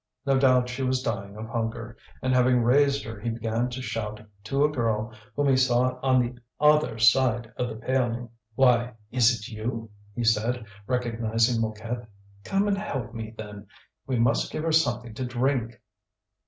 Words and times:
No 0.25 0.39
doubt 0.39 0.67
she 0.67 0.81
was 0.81 1.03
dying 1.03 1.37
of 1.37 1.45
hunger; 1.45 1.95
and 2.23 2.33
having 2.33 2.63
raised 2.63 3.03
her 3.05 3.19
he 3.19 3.29
began 3.29 3.69
to 3.69 3.83
shout 3.83 4.19
to 4.45 4.65
a 4.65 4.71
girl 4.71 5.13
whom 5.35 5.47
he 5.47 5.55
saw 5.55 5.99
on 6.01 6.19
the 6.19 6.33
other 6.59 6.97
side 6.97 7.53
of 7.55 7.69
the 7.69 7.75
paling. 7.75 8.27
"Why! 8.55 8.95
is 9.11 9.31
it 9.39 9.47
you?" 9.47 9.91
he 10.15 10.23
said, 10.23 10.65
recognizing 10.87 11.61
Mouquette. 11.61 12.07
"Come 12.43 12.67
and 12.67 12.79
help 12.79 13.13
me 13.13 13.35
then, 13.37 13.67
we 14.07 14.17
must 14.17 14.51
give 14.51 14.63
her 14.63 14.71
something 14.71 15.13
to 15.13 15.23
drink." 15.23 15.79